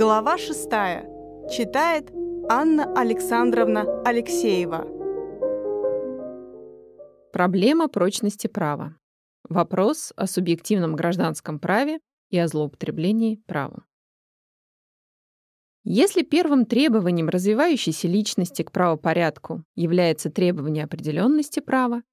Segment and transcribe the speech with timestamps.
[0.00, 0.68] Глава 6.
[1.50, 2.12] Читает
[2.48, 4.86] Анна Александровна Алексеева.
[7.32, 8.96] Проблема прочности права.
[9.48, 11.98] Вопрос о субъективном гражданском праве
[12.30, 13.86] и о злоупотреблении правом.
[15.82, 22.04] Если первым требованием развивающейся личности к правопорядку является требование определенности права,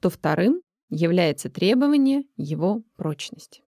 [0.00, 3.62] то вторым является требование его прочности.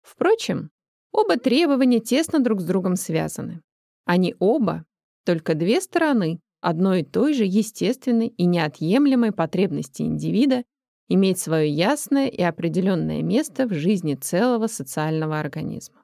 [0.00, 0.70] Впрочем,
[1.12, 3.62] оба требования тесно друг с другом связаны.
[4.04, 4.84] Они оба—
[5.24, 10.64] только две стороны одной и той же естественной и неотъемлемой потребности индивида
[11.08, 16.02] иметь свое ясное и определенное место в жизни целого социального организма.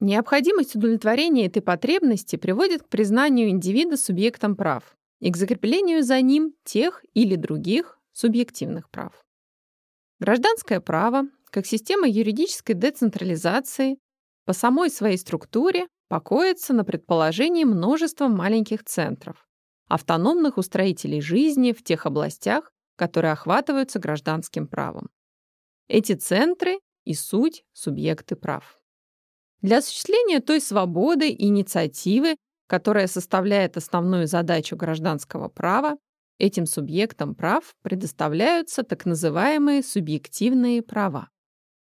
[0.00, 6.54] Необходимость удовлетворения этой потребности приводит к признанию индивида субъектом прав и к закреплению за ним
[6.64, 9.12] тех или других субъективных прав.
[10.18, 13.98] Гражданское право как система юридической децентрализации
[14.44, 19.46] по самой своей структуре покоится на предположении множества маленьких центров,
[19.88, 25.08] автономных устроителей жизни в тех областях, которые охватываются гражданским правом.
[25.88, 28.76] Эти центры и суть субъекты прав.
[29.62, 35.96] Для осуществления той свободы и инициативы, которая составляет основную задачу гражданского права,
[36.38, 41.28] этим субъектам прав предоставляются так называемые субъективные права.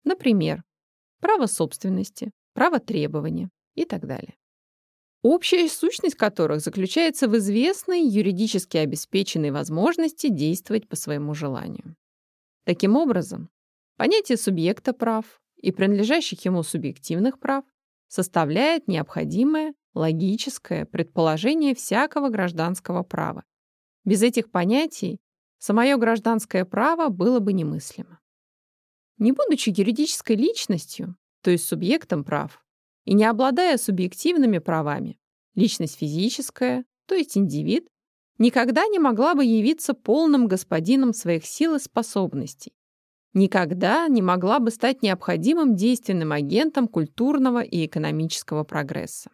[0.04, 0.64] Например,
[1.20, 4.36] право собственности, право требования и так далее.
[5.22, 11.94] Общая сущность которых заключается в известной юридически обеспеченной возможности действовать по своему желанию.
[12.64, 13.48] Таким образом,
[13.96, 17.64] понятие субъекта прав и принадлежащих ему субъективных прав
[18.08, 23.44] составляет необходимое логическое предположение всякого гражданского права.
[24.04, 25.20] Без этих понятий
[25.58, 28.18] самое гражданское право было бы немыслимо.
[29.22, 32.60] Не будучи юридической личностью, то есть субъектом прав,
[33.04, 35.16] и не обладая субъективными правами,
[35.54, 37.86] личность физическая, то есть индивид,
[38.38, 42.72] никогда не могла бы явиться полным господином своих сил и способностей,
[43.32, 49.30] никогда не могла бы стать необходимым действенным агентом культурного и экономического прогресса.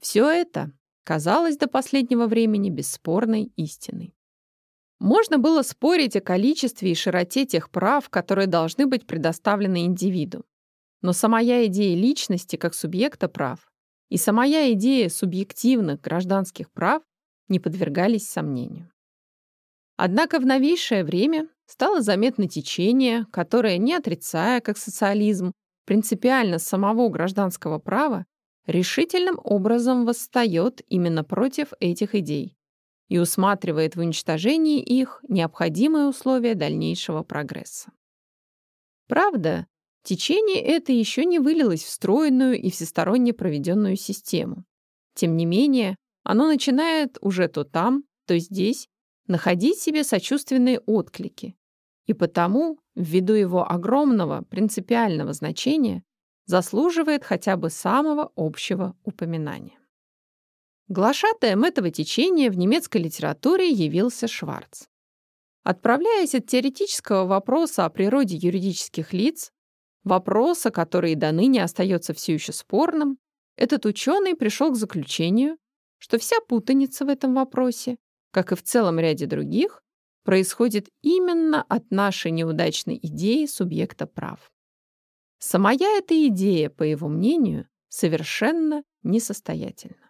[0.00, 0.72] Все это
[1.04, 4.16] казалось до последнего времени бесспорной истиной.
[5.04, 10.46] Можно было спорить о количестве и широте тех прав, которые должны быть предоставлены индивиду.
[11.02, 13.70] Но самая идея личности как субъекта прав
[14.08, 17.02] и самая идея субъективных гражданских прав
[17.48, 18.90] не подвергались сомнению.
[19.98, 25.52] Однако в новейшее время стало заметно течение, которое, не отрицая как социализм,
[25.84, 28.24] принципиально самого гражданского права,
[28.66, 32.56] решительным образом восстает именно против этих идей
[33.14, 37.92] и усматривает в уничтожении их необходимые условия дальнейшего прогресса.
[39.06, 39.68] Правда,
[40.02, 44.64] течение это еще не вылилось в стройную и всесторонне проведенную систему.
[45.14, 48.88] Тем не менее, оно начинает уже то там, то здесь
[49.28, 51.54] находить себе сочувственные отклики,
[52.06, 56.02] и потому, ввиду его огромного принципиального значения,
[56.46, 59.78] заслуживает хотя бы самого общего упоминания.
[60.88, 64.84] Глашатаем этого течения в немецкой литературе явился Шварц.
[65.62, 69.50] Отправляясь от теоретического вопроса о природе юридических лиц,
[70.02, 73.16] вопроса, который до ныне остается все еще спорным,
[73.56, 75.56] этот ученый пришел к заключению,
[75.96, 77.96] что вся путаница в этом вопросе,
[78.30, 79.82] как и в целом ряде других,
[80.22, 84.52] происходит именно от нашей неудачной идеи субъекта прав.
[85.38, 90.03] Самая эта идея, по его мнению, совершенно несостоятельна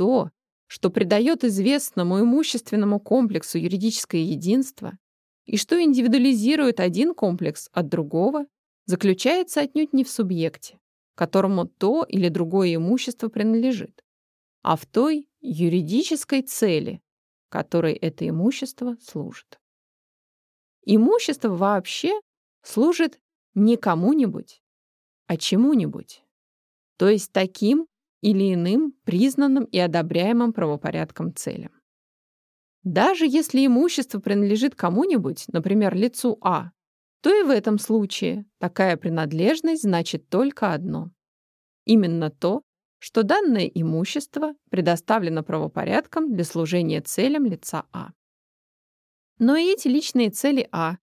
[0.00, 0.30] то,
[0.66, 4.96] что придает известному имущественному комплексу юридическое единство
[5.44, 8.46] и что индивидуализирует один комплекс от другого,
[8.86, 10.80] заключается отнюдь не в субъекте,
[11.16, 14.02] которому то или другое имущество принадлежит,
[14.62, 17.02] а в той юридической цели,
[17.50, 19.60] которой это имущество служит.
[20.86, 22.18] Имущество вообще
[22.62, 23.20] служит
[23.52, 24.62] не кому-нибудь,
[25.26, 26.24] а чему-нибудь,
[26.96, 27.86] то есть таким,
[28.20, 31.72] или иным признанным и одобряемым правопорядком целям.
[32.82, 36.70] Даже если имущество принадлежит кому-нибудь, например, лицу А,
[37.20, 41.10] то и в этом случае такая принадлежность значит только одно.
[41.84, 42.62] Именно то,
[42.98, 48.10] что данное имущество предоставлено правопорядком для служения целям лица А.
[49.38, 50.98] Но и эти личные цели А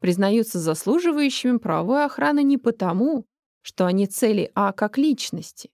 [0.00, 3.26] признаются заслуживающими правовой охраны не потому,
[3.60, 5.70] что они цели А как личности,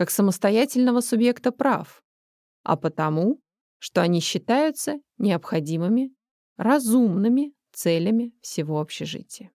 [0.00, 2.02] как самостоятельного субъекта прав,
[2.62, 3.38] а потому,
[3.78, 6.14] что они считаются необходимыми,
[6.56, 9.52] разумными целями всего общежития.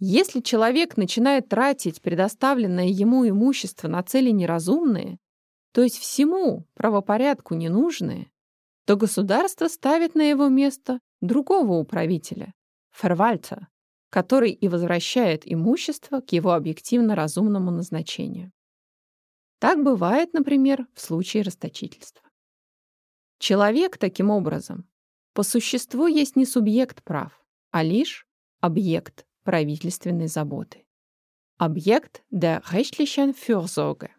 [0.00, 5.20] Если человек начинает тратить предоставленное ему имущество на цели неразумные,
[5.70, 8.32] то есть всему правопорядку ненужные,
[8.86, 12.54] то государство ставит на его место другого управителя,
[12.90, 13.68] фервальта,
[14.10, 18.50] который и возвращает имущество к его объективно разумному назначению.
[19.58, 22.28] Так бывает, например, в случае расточительства.
[23.38, 24.88] Человек, таким образом,
[25.32, 28.26] по существу есть не субъект прав, а лишь
[28.60, 30.86] объект правительственной заботы.
[31.58, 34.10] Объект der rechtlichen Fürsorge.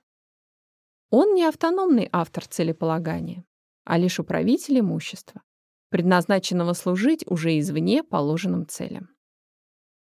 [1.09, 3.45] Он не автономный автор целеполагания,
[3.83, 5.41] а лишь управитель имущества,
[5.89, 9.09] предназначенного служить уже извне положенным целям.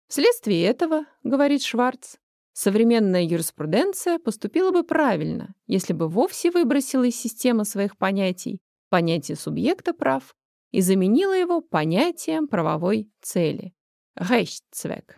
[0.07, 2.17] Вследствие этого, говорит Шварц,
[2.53, 8.59] современная юриспруденция поступила бы правильно, если бы вовсе выбросила из системы своих понятий
[8.89, 10.35] понятие субъекта прав
[10.71, 13.73] и заменила его понятием правовой цели–
[14.19, 15.15] Rechtszweck.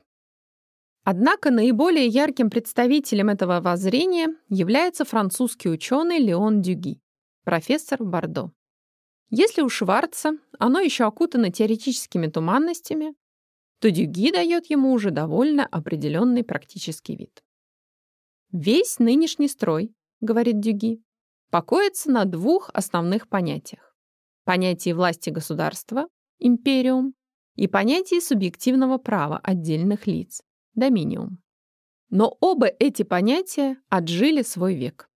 [1.04, 7.02] Однако наиболее ярким представителем этого воззрения является французский ученый Леон Дюги,
[7.44, 8.52] профессор Бордо.
[9.30, 13.16] Если у Шварца оно еще окутано теоретическими туманностями,
[13.84, 17.44] то Дюги дает ему уже довольно определенный практический вид.
[18.54, 21.04] «Весь нынешний строй,— говорит Дюги,—
[21.52, 23.94] покоится на двух основных понятиях.
[24.46, 26.08] Понятии власти государства,
[26.40, 27.14] империум,
[27.56, 30.42] и понятии субъективного права отдельных лиц,
[30.76, 31.40] доминиум.
[32.10, 35.10] Но оба эти понятия отжили свой век.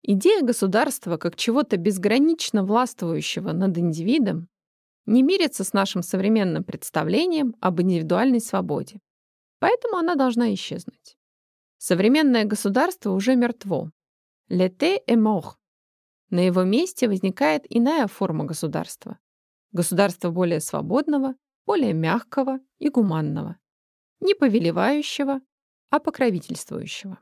[0.00, 4.48] Идея государства как чего-то безгранично властвующего над индивидом
[5.08, 9.00] не мирится с нашим современным представлением об индивидуальной свободе.
[9.58, 11.16] Поэтому она должна исчезнуть.
[11.78, 13.90] Современное государство уже мертво.
[14.50, 15.56] L'été est mort.
[16.30, 19.18] На его месте возникает иная форма государства.
[19.72, 21.34] Государство более свободного,
[21.66, 23.58] более мягкого и гуманного
[24.20, 25.40] не повелевающего,
[25.90, 27.18] а покровительствующего.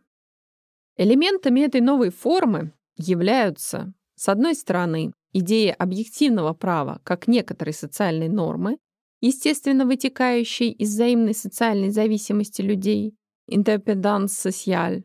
[0.96, 8.78] Элементами этой новой формы являются, с одной стороны, идея объективного права как некоторой социальной нормы,
[9.20, 13.14] естественно вытекающей из взаимной социальной зависимости людей,
[13.46, 15.04] интерпеданс социаль,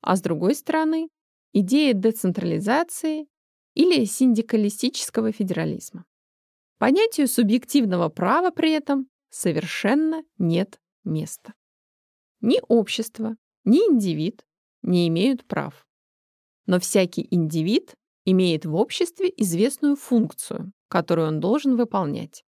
[0.00, 1.08] а с другой стороны,
[1.52, 3.26] идея децентрализации
[3.74, 6.04] или синдикалистического федерализма.
[6.78, 11.54] Понятию субъективного права при этом совершенно нет места.
[12.40, 14.44] Ни общество, ни индивид
[14.82, 15.86] не имеют прав.
[16.66, 22.44] Но всякий индивид имеет в обществе известную функцию, которую он должен выполнять.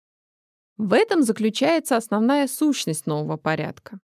[0.77, 3.99] В этом заключается основная сущность нового порядка.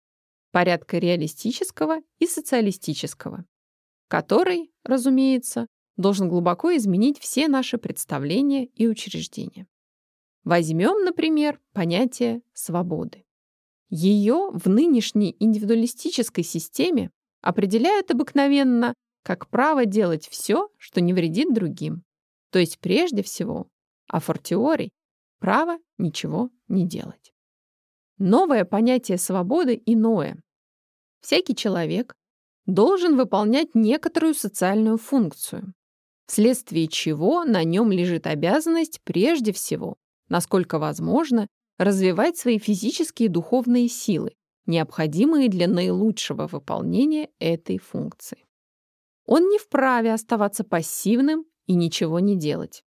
[0.53, 3.45] Порядка реалистического и социалистического,
[4.09, 5.67] который, разумеется,
[5.97, 9.67] должен глубоко изменить все наши представления и учреждения.
[10.45, 13.25] Возьмем, например, понятие свободы.
[13.89, 17.11] Ее в нынешней индивидуалистической системе
[17.41, 18.95] определяют обыкновенно
[19.27, 22.05] как право делать все, что не вредит другим.
[22.53, 23.67] То есть прежде всего,
[24.07, 24.91] а фортиори,
[25.41, 27.33] право ничего не делать.
[28.19, 30.41] Новое понятие свободы иное.
[31.23, 32.15] Всякий человек
[32.67, 35.75] должен выполнять некоторую социальную функцию,
[36.29, 39.97] вследствие чего на нем лежит обязанность прежде всего,
[40.29, 44.35] насколько возможно, развивать свои физические и духовные силы,
[44.67, 48.46] необходимые для наилучшего выполнения этой функции.
[49.27, 52.85] Он не вправе оставаться пассивным и ничего не делать.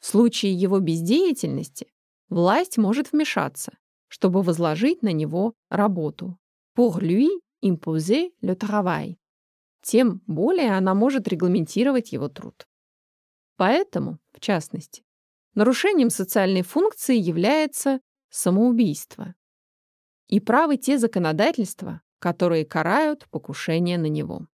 [0.00, 1.92] В случае его бездеятельности
[2.28, 6.38] власть может вмешаться, чтобы возложить на него работу.
[6.76, 7.28] Pour lui
[7.62, 9.16] imposer le travail.
[9.80, 12.66] Тем более она может регламентировать его труд.
[13.56, 15.04] Поэтому, в частности,
[15.54, 19.36] Нарушением социальной функции является самоубийство.
[20.26, 24.48] И правы те законодательства, которые карают покушение на него.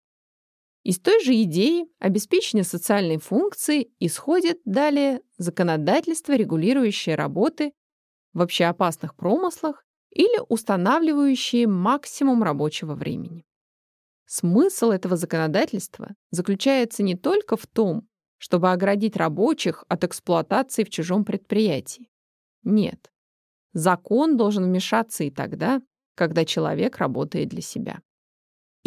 [0.87, 7.73] Из той же идеи обеспечения социальной функции исходит далее законодательство, регулирующее работы
[8.31, 13.43] в общеопасных промыслах или устанавливающее максимум рабочего времени.
[14.27, 21.25] Смысл этого законодательства заключается не только в том, чтобы оградить рабочих от эксплуатации в чужом
[21.25, 22.07] предприятии.
[22.63, 23.11] Нет.
[23.73, 25.81] Закон должен вмешаться и тогда,
[26.15, 27.99] когда человек работает для себя.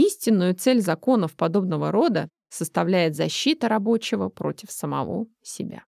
[0.01, 5.85] Истинную цель законов подобного рода составляет защита рабочего против самого себя.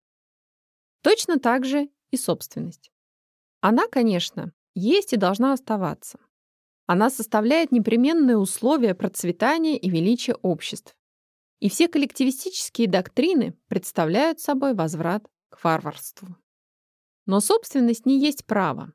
[1.00, 2.92] Точно так же и собственность.
[3.62, 6.18] Она, конечно, есть и должна оставаться.
[6.84, 10.94] Она составляет непременные условия процветания и величия обществ,
[11.60, 16.36] и все коллективистические доктрины представляют собой возврат к варварству.
[17.24, 18.92] Но собственность не есть право.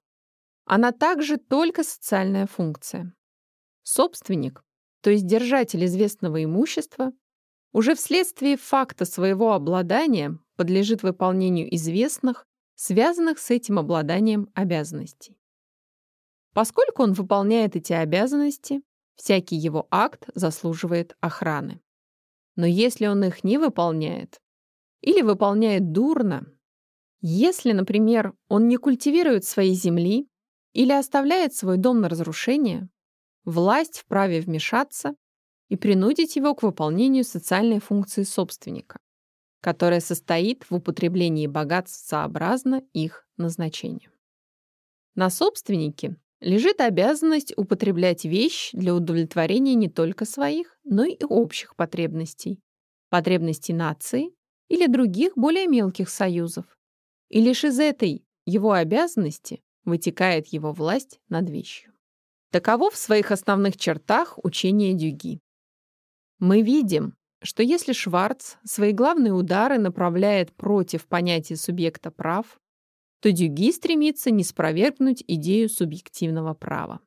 [0.66, 3.16] она также только социальная функция.
[3.82, 4.62] Собственник,
[5.02, 7.12] то есть держатель известного имущества,
[7.74, 15.38] уже вследствие факта своего обладания подлежит выполнению известных, связанных с этим обладанием обязанностей.
[16.54, 18.82] Поскольку он выполняет эти обязанности,
[19.16, 21.82] всякий его акт заслуживает охраны.
[22.56, 24.42] Но если он их не выполняет
[25.02, 26.48] или выполняет дурно,
[27.22, 30.28] если, например, он не культивирует своей земли
[30.74, 32.90] или оставляет свой дом на разрушение,
[33.48, 35.16] власть вправе вмешаться
[35.70, 39.00] и принудить его к выполнению социальной функции собственника,
[39.62, 44.12] которая состоит в употреблении богатств сообразно их назначению.
[45.16, 52.60] На собственнике лежит обязанность употреблять вещь для удовлетворения не только своих, но и общих потребностей,
[53.10, 54.34] потребностей нации
[54.68, 56.66] или других более мелких союзов.
[57.30, 61.94] И лишь из этой его обязанности вытекает его власть над вещью.
[62.52, 65.42] Таково в своих основных чертах учение Дюги.
[66.40, 72.60] Мы видим, что если Шварц свои главные удары направляет против понятия субъекта прав,
[73.20, 77.02] то Дюги стремится не спровергнуть идею субъективного права.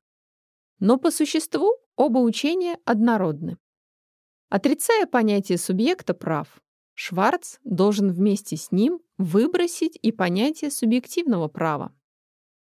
[0.79, 3.57] Но по существу оба учения однородны.
[4.51, 6.61] Отрицая понятие субъекта прав,
[6.95, 11.95] Шварц должен вместе с ним выбросить и понятие субъективного права,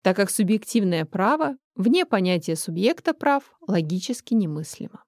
[0.02, 5.02] так как субъективное право вне понятия субъекта прав логически немыслимо.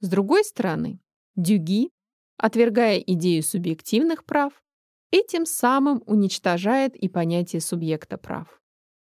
[0.00, 1.00] С другой стороны,
[1.36, 1.90] Дюги,
[2.36, 4.62] отвергая идею субъективных прав,
[5.10, 8.60] этим самым уничтожает и понятие субъекта прав.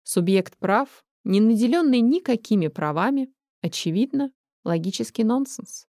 [0.03, 4.31] Субъект прав, не наделенный никакими правами, очевидно,
[4.63, 5.85] логический нонсенс.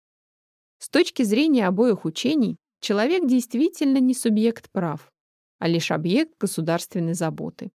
[0.80, 5.12] С точки зрения обоих учений, человек действительно не субъект прав,
[5.60, 7.72] а лишь объект государственной заботы,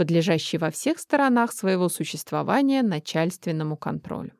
[0.00, 4.32] подлежащий во всех сторонах своего существования начальственному контролю.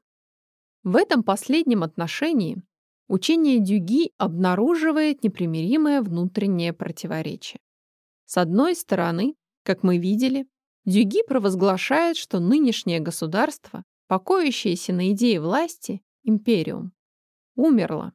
[0.84, 2.62] В этом последнем отношении
[3.08, 7.60] учение Дюги обнаруживает непримиримое внутреннее противоречие.
[8.24, 10.46] С одной стороны, как мы видели,
[10.86, 16.94] Дюги провозглашает, что нынешнее государство, покоящееся на идее власти, империум,
[17.54, 18.14] умерло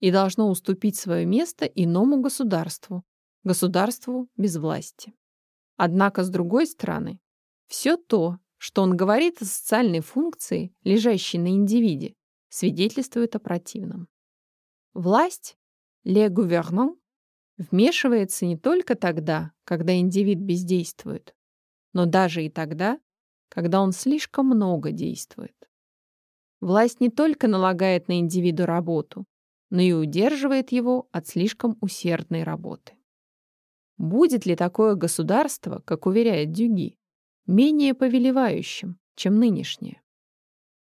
[0.00, 3.04] и должно уступить свое место иному государству,
[3.44, 5.12] государству без власти.
[5.78, 7.20] Однако, с другой стороны,
[7.68, 12.14] все то, что он говорит о социальной функции, лежащей на индивиде,
[12.48, 14.08] свидетельствует о противном.
[14.92, 15.56] Власть,
[16.04, 16.96] le gouvernement,
[17.58, 21.32] вмешивается не только тогда, когда индивид бездействует,
[21.92, 22.98] но даже и тогда,
[23.48, 25.54] когда он слишком много действует.
[26.60, 29.26] Власть не только налагает на индивиду работу,
[29.70, 32.97] но и удерживает его от слишком усердной работы.
[33.98, 36.96] Будет ли такое государство, как уверяет Дюги,
[37.46, 40.00] менее повелевающим, чем нынешнее.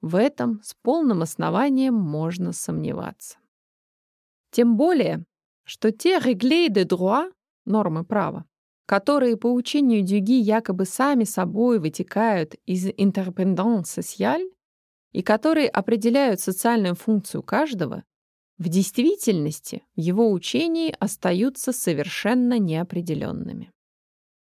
[0.02, 3.38] В этом с полным основанием можно сомневаться.
[4.52, 5.24] Тем более,
[5.64, 7.32] что те реглей de droit,
[7.66, 8.46] нормы права,
[8.86, 14.48] которые по учению Дюги якобы сами собой вытекают из интерпенденс социаль
[15.12, 18.04] и которые определяют социальную функцию каждого,
[18.58, 23.72] в действительности его учении остаются совершенно неопределенными.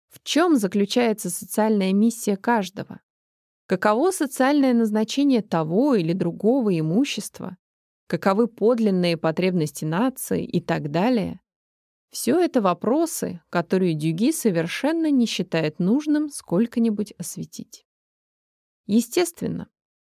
[0.08, 3.00] В чем заключается социальная миссия каждого?
[3.66, 7.56] Каково социальное назначение того или другого имущества?
[8.08, 11.40] Каковы подлинные потребности нации и так далее?
[12.10, 17.86] Все это вопросы, которые Дюги совершенно не считает нужным сколько-нибудь осветить.
[18.86, 19.68] Естественно,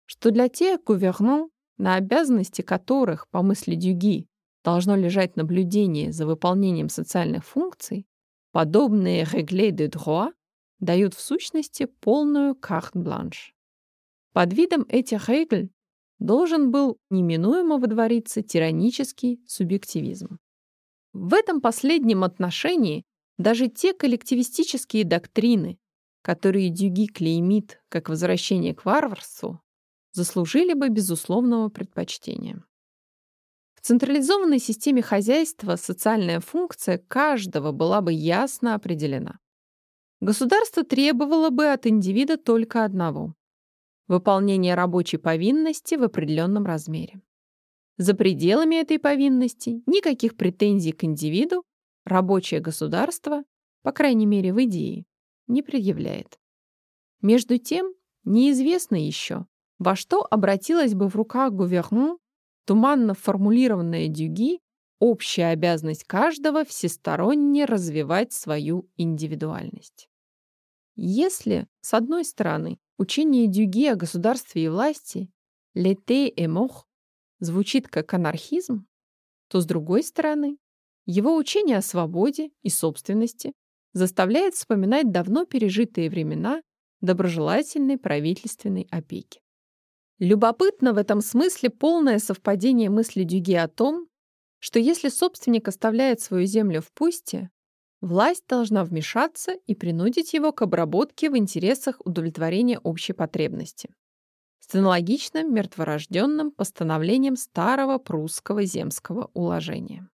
[0.07, 1.51] что для тех гувернон,
[1.83, 4.27] на обязанности которых, по мысли Дюги,
[4.65, 8.07] должно лежать наблюдение за выполнением социальных функций,
[8.53, 10.35] Подобные регле де droit
[10.79, 13.55] дают в сущности полную карт-бланш.
[14.35, 15.71] Под видом этих регль
[16.19, 20.39] должен был неминуемо выдвориться тиранический субъективизм.
[21.15, 23.05] В этом последнем отношении
[23.39, 25.79] даже те коллективистические доктрины,
[26.21, 29.63] которые Дюги клеймит как возвращение к варварству,
[30.13, 32.63] заслужили бы безусловного предпочтения.
[33.75, 39.41] В централизованной системе хозяйства социальная функция каждого была бы ясно определена.
[40.21, 43.35] Государство требовало бы от индивида только одного–
[44.07, 47.21] выполнение рабочей повинности в определенном размере.
[47.99, 51.65] За пределами этой повинности никаких претензий к индивиду
[52.05, 53.43] рабочее государство,
[53.83, 55.05] по крайней мере в идее,
[55.49, 56.39] не предъявляет.
[57.21, 57.93] Между тем,
[58.25, 59.47] неизвестно еще,
[59.83, 62.19] во что обратилась бы в руках гуверну
[62.65, 64.61] Туманно формулированная Дюги–
[65.01, 70.09] общая обязанность каждого всесторонне развивать свою индивидуальность.
[70.95, 75.29] Если, с одной стороны, учение Дюги о государстве и власти
[75.75, 76.87] «Лете и мох»
[77.41, 78.87] звучит как анархизм,
[79.49, 80.59] то, с другой стороны,
[81.05, 83.53] его учение о свободе и собственности
[83.93, 86.63] заставляет вспоминать давно пережитые времена
[87.01, 89.42] доброжелательной правительственной опеки.
[90.19, 94.09] Любопытно в этом смысле полное совпадение мысли Дюги о том,
[94.59, 97.51] что если собственник оставляет свою землю в пусте,
[98.01, 103.91] власть должна вмешаться и принудить его к обработке в интересах удовлетворения общей потребности
[104.61, 110.09] с аналогичным мертворожденным постановлением старого прусского земского уложения.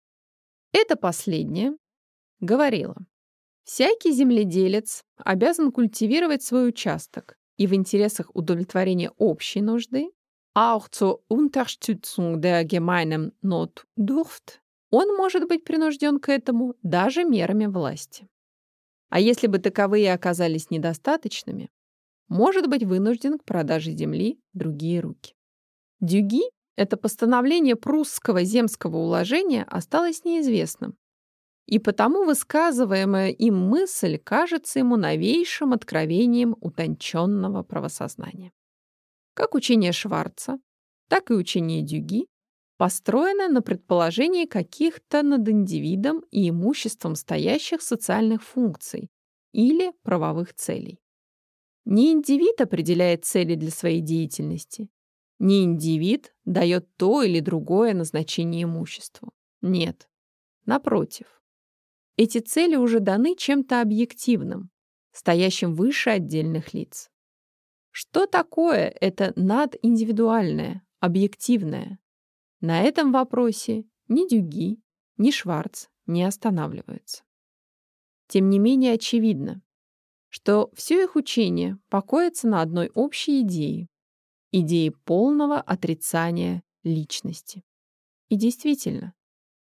[0.72, 1.76] Это последнее
[2.40, 2.96] говорило,
[3.62, 10.10] всякий земледелец обязан культивировать свой участок и в интересах удовлетворения общей нужды
[10.54, 18.28] auch zur Unterstützung der gemeinen Notdurft, он может быть принужден к этому даже мерами власти.
[19.08, 21.70] А если бы таковые оказались недостаточными,
[22.28, 25.34] может быть вынужден к продаже земли другие руки.
[26.00, 26.42] Дюги
[26.76, 30.96] это постановление прусского земского уложения осталось неизвестным,
[31.66, 38.52] и потому высказываемая им мысль кажется ему новейшим откровением утонченного правосознания.
[39.34, 40.58] Как учение Шварца,
[41.08, 42.26] так и учение Дюги
[42.76, 49.10] построено на предположении каких-то над индивидом и имуществом стоящих социальных функций
[49.52, 51.00] или правовых целей.
[51.84, 54.88] Не индивид определяет цели для своей деятельности,
[55.38, 59.32] не индивид дает то или другое назначение имуществу.
[59.60, 60.08] Нет.
[60.64, 61.42] Напротив.
[62.16, 64.70] Эти цели уже даны чем-то объективным,
[65.12, 67.10] стоящим выше отдельных лиц.
[67.90, 71.98] Что такое это надиндивидуальное, объективное?
[72.60, 74.80] На этом вопросе ни Дюги,
[75.16, 77.24] ни Шварц не останавливаются.
[78.28, 79.62] Тем не менее очевидно,
[80.28, 83.88] что все их учение покоится на одной общей идее–
[84.50, 87.64] идее полного отрицания личности.
[88.28, 89.14] И действительно,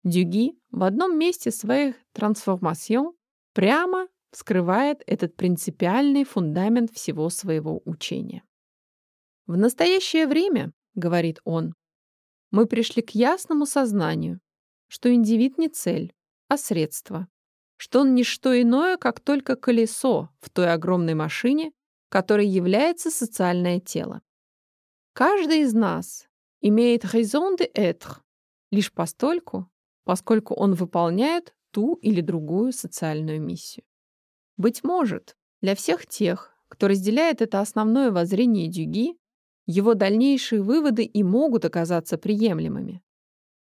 [0.03, 3.13] Дюги в одном месте своих трансформацион
[3.53, 8.43] прямо вскрывает этот принципиальный фундамент всего своего учения.
[9.45, 11.73] В настоящее время, говорит он,
[12.51, 14.39] мы пришли к ясному сознанию,
[14.87, 16.13] что индивид не цель,
[16.47, 17.27] а средство,
[17.77, 21.71] что он не что иное, как только колесо в той огромной машине,
[22.09, 24.21] которой является социальное тело.
[25.13, 26.27] Каждый из нас
[26.61, 28.21] имеет raison d'être
[28.71, 29.69] лишь постольку,
[30.09, 33.85] поскольку он выполняет ту или другую социальную миссию.
[34.57, 39.19] Быть может, для всех тех, кто разделяет это основное воззрение Дюги,
[39.67, 43.03] его дальнейшие выводы и могут оказаться приемлемыми.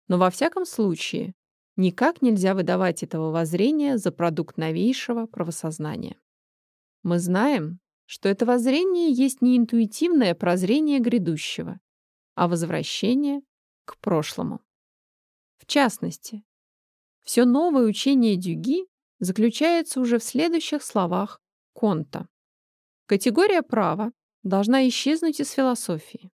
[0.09, 1.33] Но во всяком случае,
[1.76, 6.16] никак нельзя выдавать этого воззрения за продукт новейшего правосознания.
[7.02, 11.80] Мы знаем, что это воззрение есть не интуитивное прозрение грядущего,
[12.35, 13.40] а возвращение
[13.87, 14.61] к прошлому.
[15.59, 16.45] В частности,
[17.23, 18.87] все новое учение Дюги
[19.19, 21.40] заключается уже в следующих словах
[21.73, 22.29] Конта.
[23.07, 24.12] Категория права
[24.43, 26.31] должна исчезнуть из философии.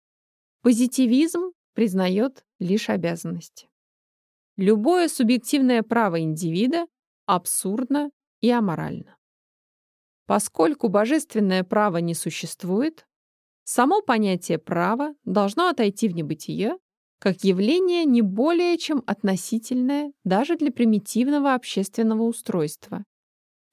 [0.61, 3.69] Позитивизм признает лишь обязанности.
[4.57, 6.87] Любое субъективное право индивида
[7.25, 9.17] абсурдно и аморально.
[10.25, 13.07] Поскольку божественное право не существует,
[13.63, 16.77] само понятие права должно отойти в небытие
[17.19, 23.03] как явление не более чем относительное даже для примитивного общественного устройства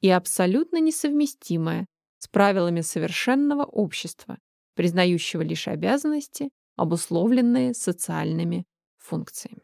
[0.00, 1.86] и абсолютно несовместимое
[2.18, 4.38] с правилами совершенного общества,
[4.74, 8.66] признающего лишь обязанности, обусловленные социальными
[8.98, 9.62] функциями.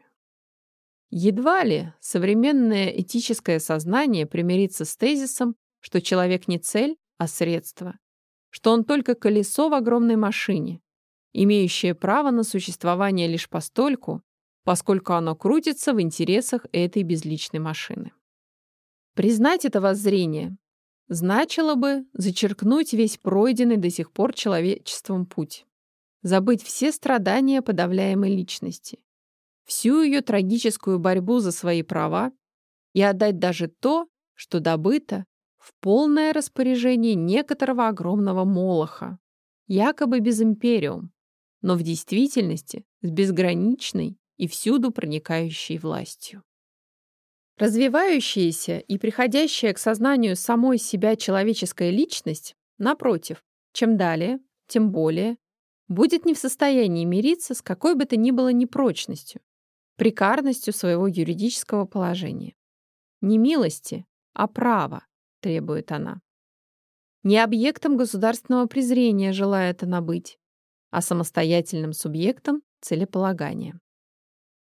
[1.11, 7.99] Едва ли современное этическое сознание примирится с тезисом, что человек не цель, а средство,
[8.49, 10.81] что он только колесо в огромной машине,
[11.33, 14.23] имеющее право на существование лишь постольку,
[14.65, 18.13] поскольку оно крутится в интересах этой безличной машины.
[19.15, 20.57] Признать это воззрение
[21.09, 25.67] значило бы зачеркнуть весь пройденный до сих пор человечеством путь,
[26.23, 28.99] забыть все страдания подавляемой личности,
[29.65, 32.33] всю ее трагическую борьбу за свои права
[32.95, 35.25] и отдать даже то, что добыто,
[35.59, 39.19] в полное распоряжение некоторого огромного молоха,
[39.69, 41.12] якобы без империум,
[41.63, 46.43] но в действительности с безграничной и всюду проникающей властью.
[47.57, 55.37] Развивающаяся и приходящая к сознанию самой себя человеческая личность, напротив, чем далее, тем более,
[55.87, 59.41] будет не в состоянии мириться с какой бы то ни было непрочностью,
[59.97, 62.55] прикарностью своего юридического положения.
[63.21, 65.07] Не милости, а права,
[65.41, 66.21] требует она.
[67.23, 70.39] не объектом государственного презрения желает она быть,
[70.93, 73.81] а самостоятельным субъектом целеполагания.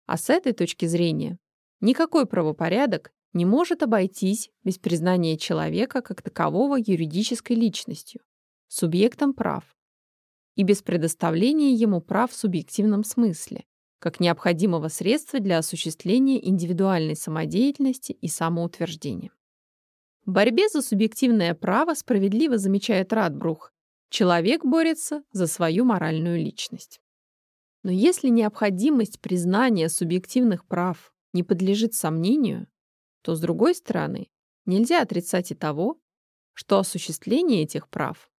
[0.06, 1.38] А с этой точки зрения
[1.80, 8.20] никакой правопорядок не может обойтись без признания человека как такового юридической личностью,
[8.66, 9.76] субъектом прав,
[10.56, 13.64] и без предоставления ему прав в субъективном смысле,
[14.00, 19.30] как необходимого средства для осуществления индивидуальной самодеятельности и самоутверждения.
[20.26, 23.72] В борьбе за субъективное право справедливо замечает Радбрух,
[24.10, 27.00] человек борется за свою моральную личность.
[27.82, 32.66] Но если необходимость признания субъективных прав не подлежит сомнению,
[33.22, 34.28] то, с другой стороны,
[34.66, 36.00] нельзя отрицать и того,
[36.54, 38.30] что осуществление этих прав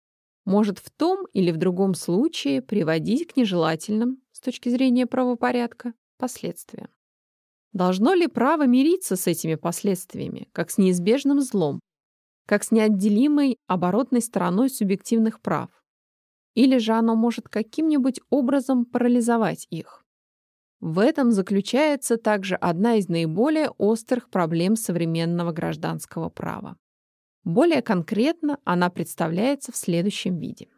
[0.45, 6.89] может в том или в другом случае приводить к нежелательным, с точки зрения правопорядка, последствиям.
[7.71, 11.79] Должно ли право мириться с этими последствиями, как с неизбежным злом,
[12.49, 15.69] как с неотделимой оборотной стороной субъективных прав?
[16.55, 20.03] Или же оно может каким-нибудь образом парализовать их?
[20.79, 26.75] В этом заключается также одна из наиболее острых проблем современного гражданского права.
[27.43, 30.69] Более конкретно она представляется в следующем виде.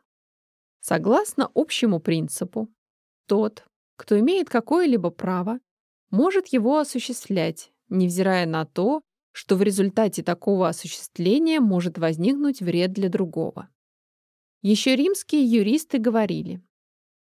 [0.82, 2.68] Согласно общему принципу,
[3.28, 3.64] тот,
[3.96, 5.60] кто имеет какое-либо право,
[6.10, 13.10] может его осуществлять, невзирая на то, что в результате такого осуществления может возникнуть вред для
[13.10, 13.70] другого.
[14.62, 16.62] Еще римские юристы говорили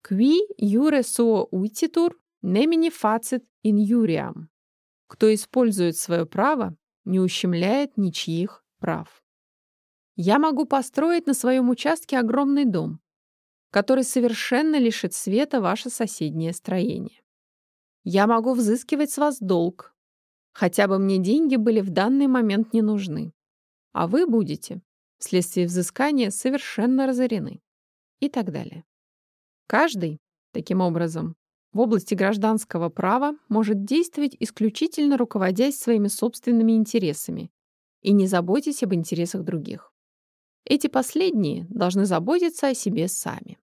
[0.08, 4.50] «Qui jure suo uititur Немини фацит инюриам.
[5.08, 9.24] Кто использует свое право, не ущемляет ничьих прав.
[10.14, 13.00] Я могу построить на своем участке огромный дом,
[13.70, 17.20] который совершенно лишит света ваше соседнее строение.
[18.04, 19.95] Я могу взыскивать с вас долг,
[20.56, 23.34] хотя бы мне деньги были в данный момент не нужны,
[23.92, 24.80] а вы будете,
[25.18, 27.60] вследствие взыскания, совершенно разорены
[28.20, 28.84] и так далее.
[29.66, 30.18] Каждый,
[30.52, 31.36] таким образом,
[31.72, 37.50] в области гражданского права может действовать исключительно руководясь своими собственными интересами
[38.00, 39.92] и не заботясь об интересах других.
[40.64, 43.58] Эти последние должны заботиться о себе сами.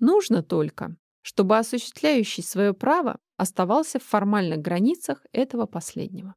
[0.00, 6.34] Нужно только, чтобы осуществляющий свое право оставался в формальных границах этого последнего.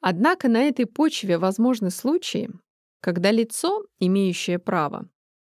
[0.00, 2.50] Однако на этой почве возможны случаи,
[3.00, 5.08] когда лицо, имеющее право,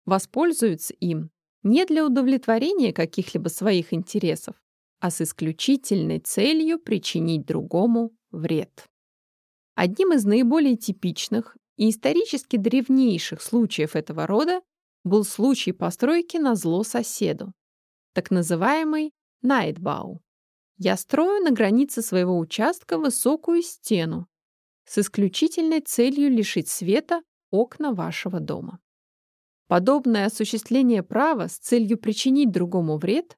[0.06, 1.32] воспользуется им
[1.64, 4.56] не для удовлетворения каких-либо своих интересов,
[5.00, 8.86] а с исключительной целью причинить другому вред.
[9.76, 14.62] Одним из наиболее типичных и исторически древнейших случаев этого рода
[15.04, 17.54] был случай постройки на зло соседу,
[18.14, 20.22] так называемый Найтбау.
[20.78, 24.28] Я строю на границе своего участка высокую стену
[24.86, 27.22] с исключительной целью лишить света
[27.52, 28.80] окна вашего дома.
[29.68, 33.38] Подобное осуществление права с целью причинить другому вред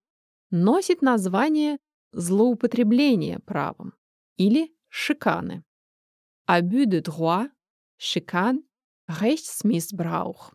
[0.49, 1.77] носит название
[2.11, 3.93] злоупотребление правом
[4.37, 5.63] или шиканы.
[6.47, 7.49] Abus de droit,
[7.99, 8.63] chicane,
[9.09, 10.53] Rechtsmissbrauch.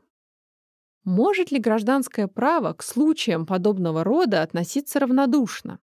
[1.09, 5.81] Может ли гражданское право к случаям подобного рода относиться равнодушно?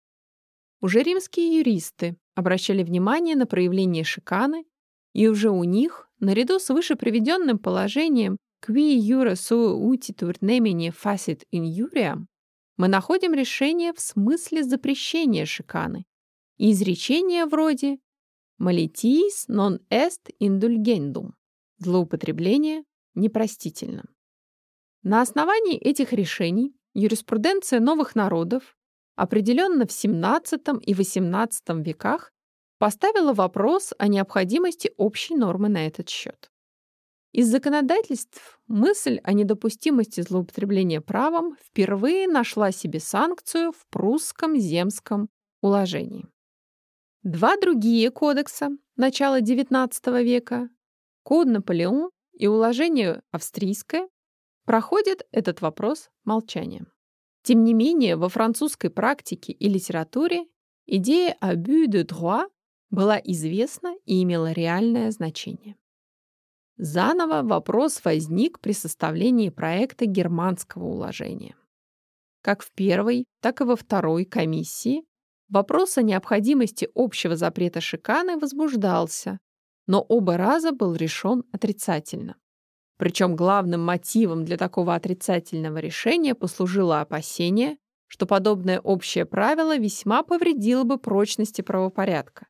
[0.81, 4.65] Уже римские юристы обращали внимание на проявление шиканы,
[5.13, 11.41] и уже у них, наряду с выше приведенным положением «qui jure sua utitur nemine facit
[11.51, 12.27] injuriam»
[12.77, 16.05] мы находим решение в смысле запрещения шиканы
[16.57, 17.97] и изречение вроде
[18.61, 21.31] «malitiis non est indulgendum»–
[21.79, 22.83] злоупотребление
[23.15, 24.03] непростительно.
[25.05, 28.75] На основании этих решений юриспруденция новых народов,
[29.15, 32.31] определенно в XVII и XVIII веках,
[32.79, 36.49] поставила вопрос о необходимости общей нормы на этот счет.
[37.33, 45.29] Из законодательств мысль о недопустимости злоупотребления правом впервые нашла себе санкцию в прусском земском
[45.61, 46.25] уложении.
[47.21, 50.67] Два другие кодекса начала XIX века,
[51.21, 54.07] Код Наполеон и уложение австрийское,
[54.65, 56.87] проходят этот вопрос молчанием.
[57.43, 60.45] Тем не менее, во французской практике и литературе
[60.87, 62.49] идея «abus de droit»
[62.89, 65.75] была известна и имела реальное значение.
[66.77, 71.55] Заново вопрос возник при составлении проекта германского уложения.
[72.41, 75.03] Как в первой, так и во второй комиссии
[75.47, 79.39] вопрос о необходимости общего запрета шиканы возбуждался,
[79.87, 82.35] но оба раза был решен отрицательно.
[82.97, 87.77] Причем главным мотивом для такого отрицательного решения послужило опасение,
[88.07, 92.47] что подобное общее правило весьма повредило бы прочности правопорядка,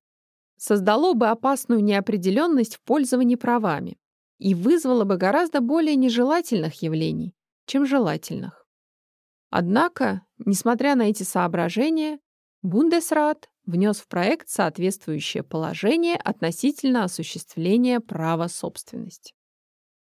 [0.58, 3.98] создало бы опасную неопределенность в пользовании правами,
[4.38, 7.34] и вызвало бы гораздо более нежелательных явлений,
[7.66, 8.66] чем желательных.
[9.50, 12.20] Однако, несмотря на эти соображения,
[12.62, 19.34] Бундесрат внес в проект соответствующее положение относительно осуществления права собственности.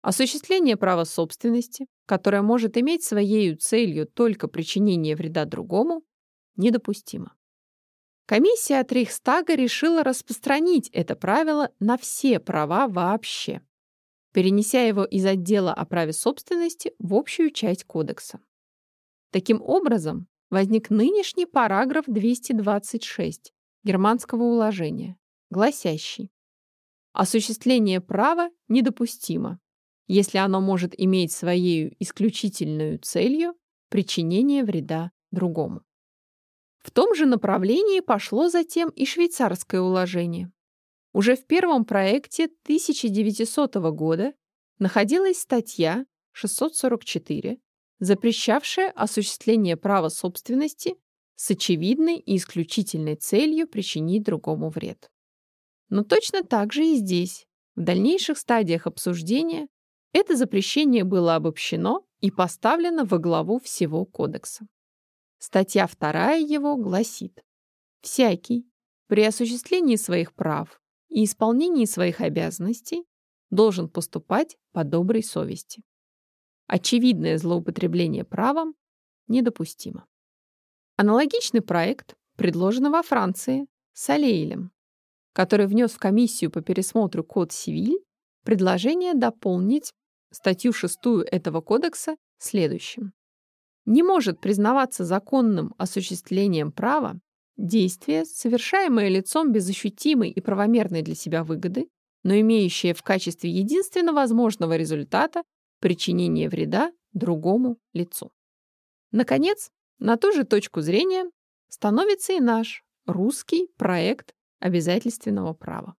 [0.02, 6.02] Осуществление права собственности, которое может иметь своей целью только причинение вреда другому,
[6.56, 7.36] недопустимо.
[8.26, 13.62] Комиссия от Рейхстага решила распространить это правило на все права вообще,
[14.32, 18.40] перенеся его из отдела о праве собственности в общую часть кодекса.
[19.30, 23.52] Таким образом, возник нынешний параграф 226
[23.84, 25.16] германского уложения,
[25.50, 26.32] гласящий
[27.12, 29.60] «Осуществление права недопустимо,
[30.12, 33.54] если оно может иметь своей исключительную целью
[33.88, 35.82] причинение вреда другому».
[36.82, 40.52] В том же направлении пошло затем и швейцарское уложение.
[41.12, 44.34] Уже в первом проекте 1900 года
[44.78, 47.58] находилась статья 644,
[48.00, 50.96] запрещавшая осуществление права собственности
[51.36, 55.10] с очевидной и исключительной целью причинить другому вред.
[55.88, 57.46] Но точно так же и здесь,
[57.76, 59.68] в дальнейших стадиях обсуждения,
[60.12, 64.66] это запрещение было обобщено и поставлено во главу всего кодекса.
[65.38, 67.42] Статья 2 его гласит
[68.00, 68.66] «Всякий
[69.08, 73.04] при осуществлении своих прав и исполнении своих обязанностей
[73.50, 75.82] должен поступать по доброй совести.
[76.66, 78.74] Очевидное злоупотребление правом
[79.26, 80.06] недопустимо».
[80.96, 84.72] Аналогичный проект предложен во Франции Салейлем,
[85.32, 87.98] который внес в комиссию по пересмотру Код Сивиль
[88.44, 89.92] предложение дополнить
[90.32, 90.98] статью 6
[91.30, 93.12] этого кодекса следующим
[93.84, 97.20] не может признаваться законным осуществлением права
[97.56, 101.88] действие, совершаемое лицом без ощутимой и правомерной для себя выгоды,
[102.22, 105.42] но имеющее в качестве единственно возможного результата
[105.80, 108.30] причинение вреда другому лицу.
[109.10, 111.30] Наконец, на ту же точку зрения
[111.68, 115.96] становится и наш русский проект обязательственного права.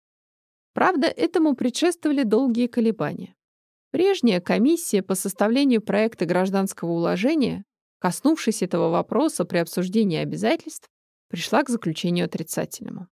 [0.73, 3.35] Правда, этому предшествовали долгие колебания.
[3.93, 7.65] Прежняя комиссия по составлению проекта гражданского уложения
[8.03, 10.91] коснувшись этого вопроса при обсуждении обязательств,
[11.29, 13.07] пришла к заключению отрицательному.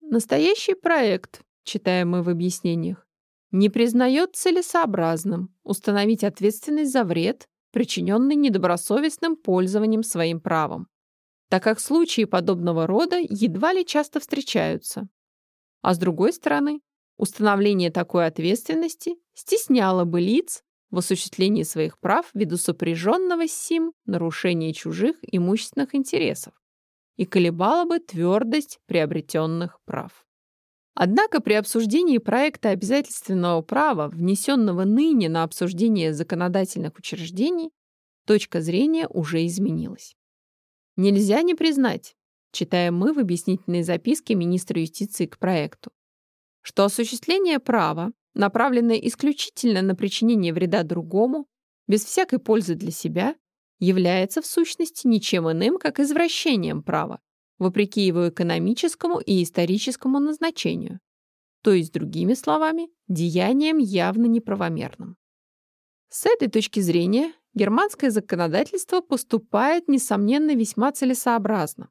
[0.00, 3.06] Настоящий проект, читаем мы в объяснениях,
[3.50, 10.88] не признает целесообразным установить ответственность за вред, причиненный недобросовестным пользованием своим правом,
[11.50, 15.08] так как случаи подобного рода едва ли часто встречаются.
[15.82, 16.80] А с другой стороны,
[17.16, 24.72] установление такой ответственности стесняло бы лиц, в осуществлении своих прав ввиду сопряженного с сим нарушения
[24.72, 26.54] чужих имущественных интересов
[27.16, 30.26] и колебала бы твердость приобретенных прав.
[30.94, 37.70] Однако при обсуждении проекта обязательственного права, внесенного ныне на обсуждение законодательных учреждений,
[38.26, 40.16] точка зрения уже изменилась.
[40.96, 42.16] Нельзя не признать,
[42.50, 45.90] читаем мы в объяснительной записке министра юстиции к проекту,
[46.66, 51.46] что осуществление права направленное исключительно на причинение вреда другому,
[51.86, 53.36] без всякой пользы для себя,
[53.78, 57.20] является в сущности ничем иным, как извращением права,
[57.58, 60.98] вопреки его экономическому и историческому назначению,
[61.62, 65.16] то есть, другими словами, деянием явно неправомерным.
[66.08, 71.90] С этой точки зрения германское законодательство поступает, несомненно, весьма целесообразно,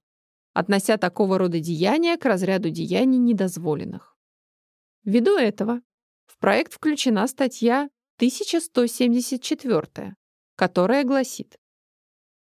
[0.54, 4.15] относя такого рода деяния к разряду деяний недозволенных.
[5.06, 5.82] Ввиду этого
[6.26, 10.16] в проект включена статья 1174,
[10.56, 11.60] которая гласит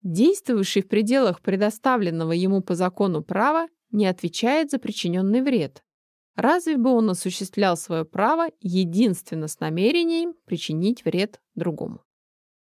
[0.03, 5.83] «Действующий в пределах предоставленного ему по закону права не отвечает за причиненный вред.
[6.37, 12.05] Разве бы он осуществлял свое право единственно с намерением причинить вред другому?»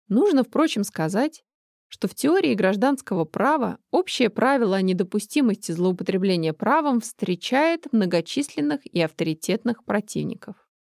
[0.06, 1.42] Нужно, впрочем, сказать,
[1.90, 9.84] что в теории гражданского права общее правило о недопустимости злоупотребления правом встречает многочисленных и авторитетных
[9.84, 10.54] противников.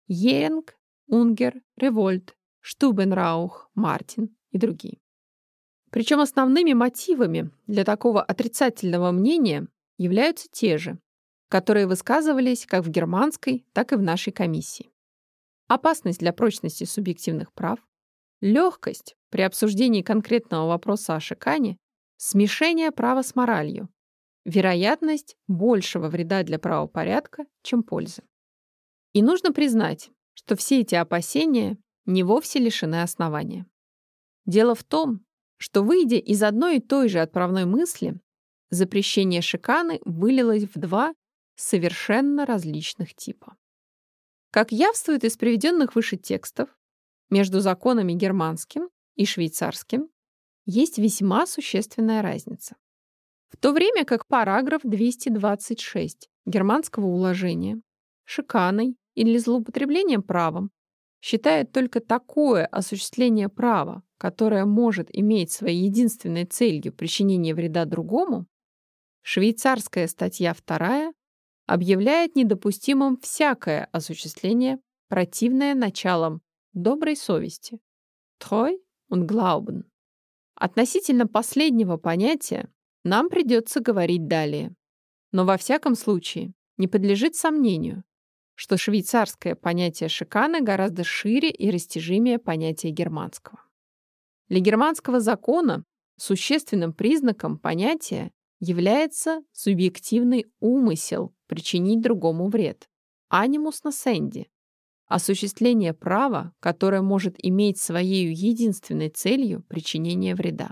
[0.09, 0.74] Йенг,
[1.07, 4.98] Унгер, Револьт, Штубенраух, Мартин и другие.
[5.90, 10.98] Причем основными мотивами для такого отрицательного мнения являются те же,
[11.48, 14.90] которые высказывались как в германской, так и в нашей комиссии.
[15.68, 17.79] Опасность для прочности субъективных прав,
[18.40, 21.76] легкость при обсуждении конкретного вопроса о шикане,
[22.16, 23.88] смешение права с моралью,
[24.44, 28.22] вероятность большего вреда для правопорядка, чем пользы.
[29.12, 33.66] И нужно признать, что все эти опасения не вовсе лишены основания.
[34.46, 35.24] Дело в том,
[35.59, 38.18] что, выйдя из одной и той же отправной мысли,
[38.70, 41.14] запрещение шиканы вылилось в два
[41.57, 43.57] совершенно различных типа.
[44.50, 46.74] Как явствует из приведенных выше текстов,
[47.31, 50.09] между законами германским и швейцарским
[50.66, 52.77] есть весьма существенная разница.
[53.49, 57.81] В то время как параграф 226 германского уложения
[58.25, 60.71] шиканой или злоупотреблением правом
[61.21, 68.47] считает только такое осуществление права, которое может иметь своей единственной целью причинение вреда другому,
[69.23, 71.12] швейцарская статья 2
[71.66, 76.40] объявляет недопустимым всякое осуществление, противное началам
[76.72, 77.80] доброй совести.
[78.38, 78.78] Treu
[79.11, 79.85] und Glauben.
[80.54, 82.68] Относительно последнего понятия
[83.04, 84.74] нам придется говорить далее.
[85.33, 88.04] Но во всяком случае не подлежит сомнению,
[88.54, 93.61] что швейцарское понятие шиканы гораздо шире и растяжимее понятия германского.
[94.48, 95.85] Для германского закона
[96.16, 102.88] существенным признаком понятия является субъективный умысел причинить другому вред.
[103.28, 104.50] Анимус насенди.
[105.11, 110.70] Осуществление права, которое может иметь своей единственной целью причинение вреда.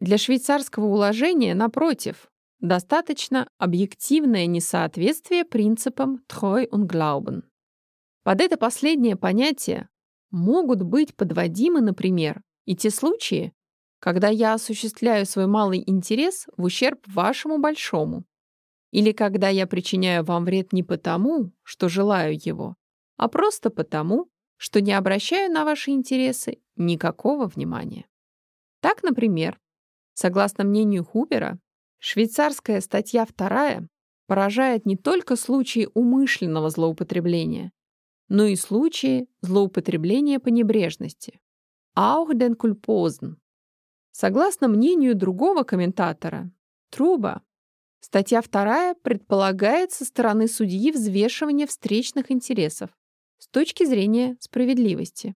[0.00, 2.28] Для швейцарского уложения, напротив,
[2.60, 7.42] достаточно объективное несоответствие принципам Treu und.
[8.22, 9.88] Под это последнее понятие
[10.30, 13.54] могут быть подводимы, например, и те случаи,
[13.98, 18.26] когда я осуществляю свой малый интерес в ущерб вашему большому,
[18.90, 22.76] или когда я причиняю вам вред не потому, что желаю его,
[23.18, 28.06] а просто потому, что не обращаю на ваши интересы никакого внимания.
[28.80, 29.60] Так, например,
[30.14, 31.58] согласно мнению Хубера,
[31.98, 33.88] швейцарская статья 2
[34.26, 37.72] поражает не только случаи умышленного злоупотребления,
[38.28, 41.40] но и случаи злоупотребления по небрежности.
[41.96, 43.36] Auch den Kulposen.
[44.12, 46.50] Согласно мнению другого комментатора,
[46.90, 47.42] Труба,
[48.00, 52.90] Статья 2 предполагает со стороны судьи взвешивание встречных интересов
[53.38, 55.34] с точки зрения справедливости.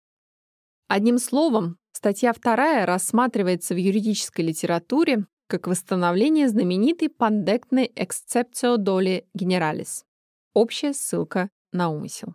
[0.88, 10.04] Одним словом, статья 2 рассматривается в юридической литературе как восстановление знаменитой пандектной exceptio доли generalis.
[10.54, 12.34] Общая ссылка на умысел.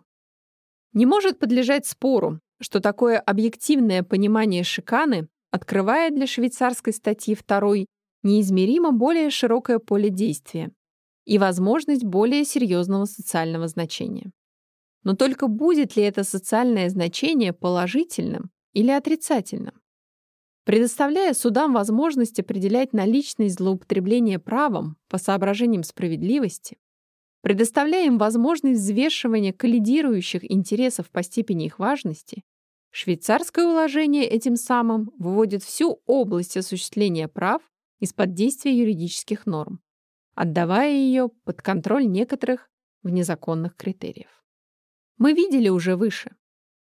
[0.92, 7.86] Не может подлежать спору, что такое объективное понимание шиканы открывает для швейцарской статьи 2
[8.22, 10.70] неизмеримо более широкое поле действия
[11.24, 14.30] и возможность более серьезного социального значения.
[15.06, 19.80] Но только будет ли это социальное значение положительным или отрицательным?
[20.64, 26.76] Предоставляя судам возможность определять наличность злоупотребления правом по соображениям справедливости,
[27.40, 32.42] предоставляя им возможность взвешивания коллидирующих интересов по степени их важности,
[32.90, 37.62] швейцарское уложение этим самым выводит всю область осуществления прав
[38.00, 39.78] из-под действия юридических норм,
[40.34, 42.68] отдавая ее под контроль некоторых
[43.04, 44.36] внезаконных критериев.
[45.18, 46.36] Мы видели уже выше,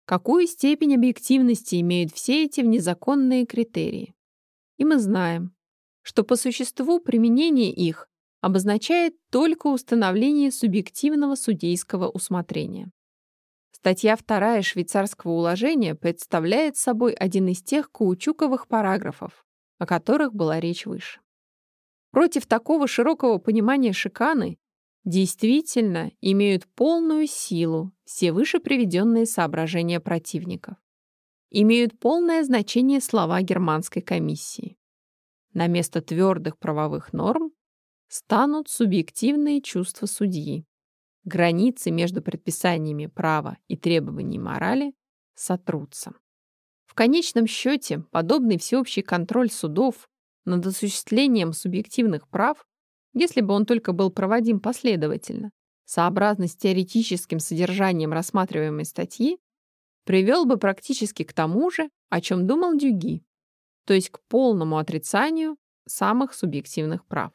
[0.05, 4.13] какую степень объективности имеют все эти внезаконные критерии.
[4.77, 5.55] И мы знаем,
[6.01, 8.09] что по существу применение их
[8.41, 12.91] обозначает только установление субъективного судейского усмотрения.
[13.71, 19.45] Статья 2 швейцарского уложения представляет собой один из тех каучуковых параграфов,
[19.77, 21.21] о которых была речь выше.
[22.11, 24.57] Против такого широкого понимания шиканы
[25.07, 30.75] действительно имеют полную силу все выше приведенные соображения противников.
[31.49, 34.77] Имеют полное значение слова германской комиссии.
[35.53, 37.51] На место твердых правовых норм
[38.07, 40.65] станут субъективные чувства судьи.
[41.23, 44.93] Границы между предписаниями права и требований морали
[45.33, 46.13] сотрутся
[46.97, 50.09] конечном счете, подобный всеобщий контроль судов
[50.45, 52.65] над осуществлением субъективных прав,
[53.17, 55.51] если бы он только был проводим последовательно,
[55.85, 59.39] сообразно с теоретическим содержанием рассматриваемой статьи,
[60.03, 63.23] привел бы практически к тому же, о чем думал Дюги,
[63.85, 67.31] то есть к полному отрицанию самых субъективных прав.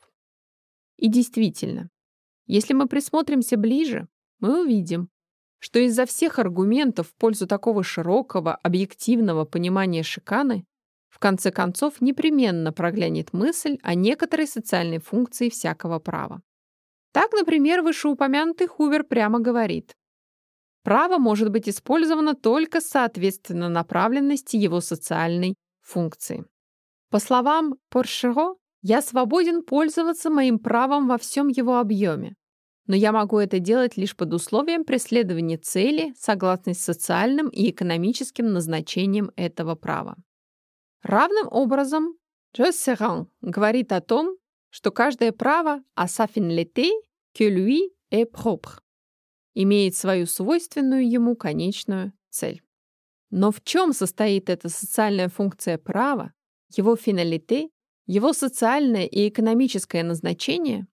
[0.96, 1.90] И действительно,
[2.46, 4.08] если мы присмотримся ближе,
[4.40, 5.08] мы увидим,
[5.58, 10.64] что из-за всех аргументов в пользу такого широкого, объективного понимания шиканы
[11.12, 16.40] в конце концов непременно проглянет мысль о некоторой социальной функции всякого права.
[17.12, 19.92] Так, например, вышеупомянутый Хувер прямо говорит,
[20.82, 26.46] право может быть использовано только соответственно направленности его социальной функции.
[27.10, 32.36] По словам Поршеро, я свободен пользоваться моим правом во всем его объеме,
[32.86, 38.50] но я могу это делать лишь под условием преследования цели, согласно с социальным и экономическим
[38.50, 40.16] назначением этого права.
[41.02, 42.16] Равным образом,
[42.54, 42.70] Джо
[43.40, 44.36] говорит о том,
[44.70, 46.90] что каждое право a sa finalité
[47.34, 48.82] que lui est propre.
[49.54, 52.62] имеет свою свойственную ему конечную цель.
[53.30, 56.32] Но в чем состоит эта социальная функция права,
[56.74, 57.68] его финалите,
[58.06, 60.86] его социальное и экономическое назначение,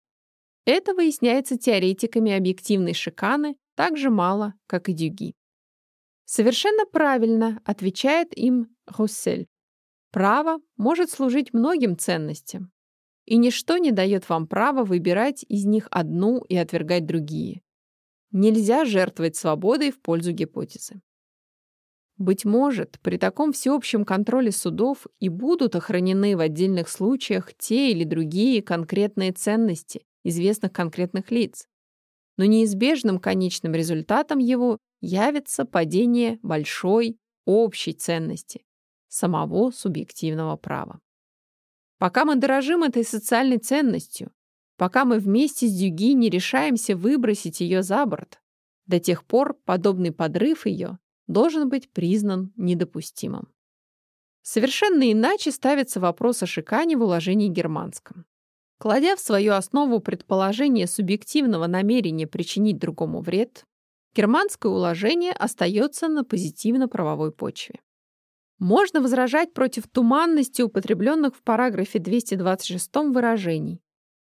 [0.66, 5.34] это выясняется теоретиками объективной шиканы так же мало, как и Дюги.
[6.26, 9.48] Совершенно правильно отвечает им Руссель.
[10.12, 12.72] Право может служить многим ценностям,
[13.26, 17.62] и ничто не дает вам права выбирать из них одну и отвергать другие.
[18.32, 21.02] Нельзя жертвовать свободой в пользу гипотезы.
[22.18, 28.04] Быть может, при таком всеобщем контроле судов и будут охранены в отдельных случаях те или
[28.04, 31.68] другие конкретные ценности известных конкретных лиц.
[32.36, 38.64] Но неизбежным конечным результатом его явится падение большой общей ценности
[39.10, 41.02] самого субъективного права.
[41.98, 44.32] Пока мы дорожим этой социальной ценностью,
[44.78, 48.42] пока мы вместе с Дюги не решаемся выбросить ее за борт,
[48.86, 50.98] до тех пор подобный подрыв ее
[51.28, 53.50] должен быть признан недопустимым.
[54.42, 58.26] Совершенно иначе ставится вопрос о шикане в уложении германском.
[58.80, 63.66] Кладя в свою основу предположение субъективного намерения причинить другому вред,
[64.16, 67.82] германское уложение остается на позитивно-правовой почве.
[68.60, 73.82] Можно возражать против туманности употребленных в параграфе 226 выражений.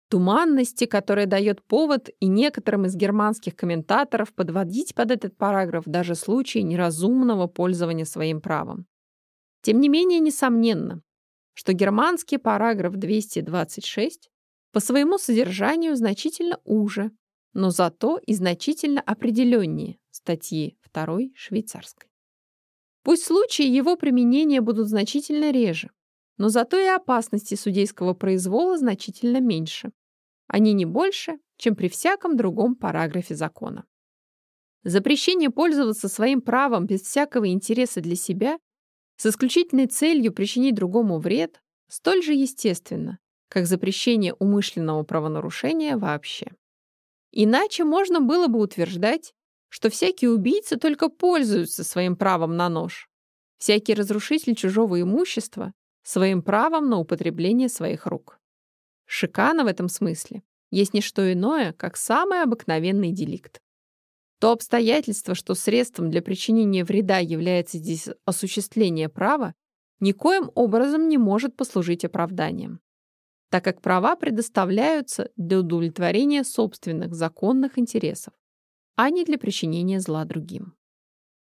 [0.09, 6.59] Туманности, которая дает повод и некоторым из германских комментаторов подводить под этот параграф даже случаи
[6.59, 8.87] неразумного пользования своим правом.
[9.61, 11.01] Тем не менее, несомненно,
[11.53, 14.31] что германский параграф 226
[14.71, 17.11] по своему содержанию значительно уже,
[17.53, 22.09] но зато и значительно определеннее статьи 2 швейцарской.
[23.05, 25.91] Пусть случаи его применения будут значительно реже,
[26.37, 29.91] но зато и опасности судейского произвола значительно меньше.
[30.47, 33.85] Они не больше, чем при всяком другом параграфе закона.
[34.83, 38.57] Запрещение пользоваться своим правом без всякого интереса для себя
[39.17, 46.47] с исключительной целью причинить другому вред столь же естественно, как запрещение умышленного правонарушения вообще.
[47.31, 49.35] Иначе можно было бы утверждать,
[49.75, 53.09] что всякие убийцы только пользуются своим правом на нож,
[53.57, 58.39] всякий разрушитель чужого имущества своим правом на употребление своих рук.
[59.05, 63.59] Шикана в этом смысле есть не что иное, как самый обыкновенный деликт.
[64.39, 69.55] То обстоятельство, что средством для причинения вреда является здесь осуществление права,
[69.99, 72.79] никоим образом не может послужить оправданием
[73.49, 78.33] так как права предоставляются для удовлетворения собственных законных интересов,
[78.95, 80.75] а не для причинения зла другим.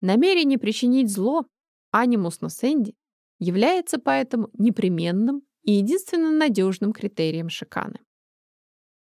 [0.02, 1.46] Намерение причинить зло,
[1.92, 2.96] анимус носенди,
[3.40, 8.00] является поэтому непременным и единственно надежным критерием шиканы.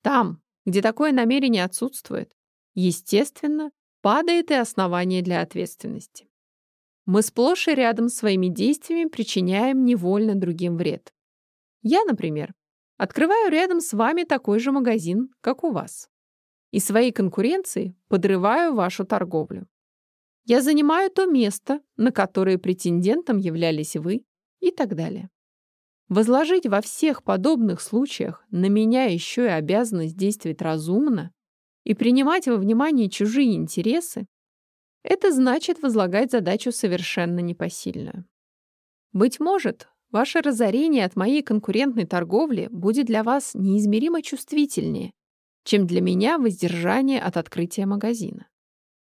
[0.01, 2.33] Там, где такое намерение отсутствует,
[2.73, 3.71] естественно,
[4.01, 6.27] падает и основание для ответственности.
[7.05, 11.13] Мы сплошь и рядом своими действиями причиняем невольно другим вред.
[11.81, 12.53] Я, например,
[12.97, 16.09] Открываю рядом с вами такой же магазин, как у вас.
[16.73, 19.67] И своей конкуренции подрываю вашу торговлю.
[20.43, 24.25] Я занимаю то место, на которое претендентом являлись вы
[24.59, 25.29] и так далее.
[26.09, 31.31] Возложить во всех подобных случаях на меня еще и обязанность действовать разумно
[31.83, 34.25] и принимать во внимание чужие интересы,
[35.03, 38.25] это значит возлагать задачу совершенно непосильную.
[39.11, 45.11] Быть может, Ваше разорение от моей конкурентной торговли будет для вас неизмеримо чувствительнее,
[45.63, 48.47] чем для меня воздержание от открытия магазина.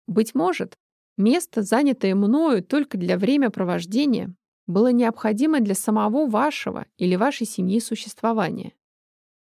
[0.06, 0.76] Быть может,
[1.16, 4.34] место, занятое мною только для времяпровождения,
[4.66, 8.72] было необходимо для самого вашего или вашей семьи существования.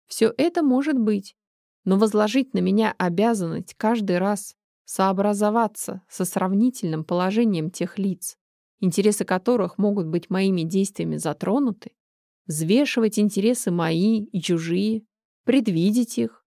[0.07, 1.35] Все это может быть,
[1.85, 8.37] но возложить на меня обязанность каждый раз сообразоваться со сравнительным положением тех лиц,
[8.79, 11.91] интересы которых могут быть моими действиями затронуты,
[12.45, 15.03] взвешивать интересы мои и чужие,
[15.45, 16.40] предвидеть их,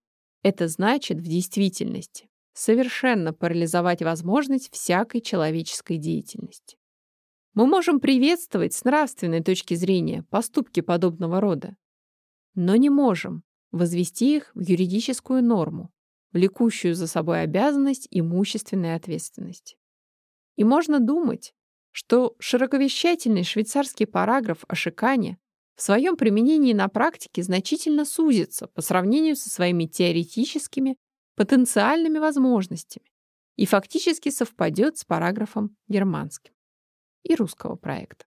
[0.45, 6.77] это значит в действительности совершенно парализовать возможность всякой человеческой деятельности.
[7.55, 11.77] Мы можем приветствовать с нравственной точки зрения поступки подобного рода,
[12.55, 13.43] но не можем
[13.73, 15.91] возвести их в юридическую норму,
[16.33, 19.77] влекущую за собой обязанность имущественной ответственности.
[20.57, 21.55] И можно думать,
[21.91, 25.39] что широковещательный швейцарский параграф о шикане
[25.77, 30.97] в своем применении на практике значительно сузится по сравнению со своими теоретическими
[31.37, 33.07] потенциальными возможностями
[33.57, 36.53] и фактически совпадет с параграфом германским
[37.25, 38.25] и русского проекта.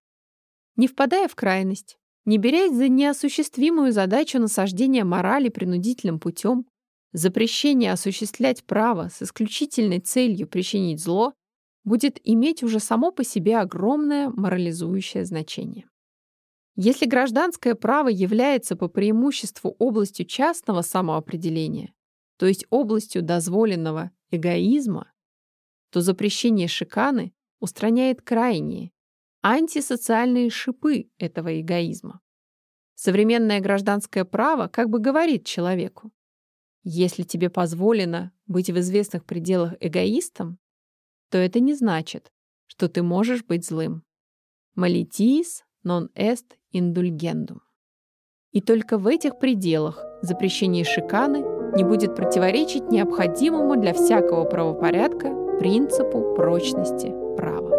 [0.76, 6.66] Не впадая в крайность, не берясь за неосуществимую задачу насаждения морали принудительным путем,
[7.14, 11.34] Запрещение осуществлять право с исключительной целью причинить зло
[11.84, 15.88] будет иметь уже само по себе огромное морализующее значение.
[16.80, 21.92] Если гражданское право является по преимуществу областью частного самоопределения,
[22.38, 25.12] то есть областью дозволенного эгоизма,
[25.90, 28.92] то запрещение шиканы устраняет крайние,
[29.42, 32.22] антисоциальные шипы этого эгоизма.
[32.94, 36.12] Современное гражданское право как бы говорит человеку,
[36.84, 40.60] если тебе позволено быть в известных пределах эгоистом,
[41.32, 42.32] то это не значит,
[42.68, 44.04] что ты можешь быть злым.
[44.78, 47.60] Malitiis non est indulgendum.
[48.52, 51.44] И только в этих пределах запрещение шиканы
[51.76, 57.77] не будет противоречить необходимому для всякого правопорядка принципу прочности права.